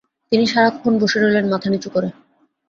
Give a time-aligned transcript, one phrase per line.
[0.31, 2.09] তিনি সারাক্ষণ বসে রইলেন মাথা নিচু করে।